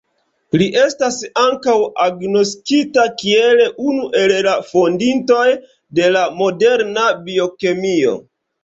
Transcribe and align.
Li 0.59 0.67
estas 0.83 1.17
ankaŭ 1.41 1.75
agnoskita 2.05 3.05
kiel 3.21 3.63
unu 3.91 4.09
el 4.23 4.37
la 4.49 4.57
fondintoj 4.73 5.47
de 6.01 6.13
la 6.19 6.29
moderna 6.43 7.09
biokemio. 7.31 8.21